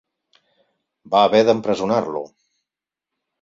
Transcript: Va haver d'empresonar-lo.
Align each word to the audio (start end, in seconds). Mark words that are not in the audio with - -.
Va 1.15 1.21
haver 1.25 1.41
d'empresonar-lo. 1.51 2.23